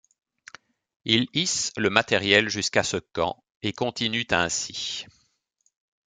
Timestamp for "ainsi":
4.31-5.05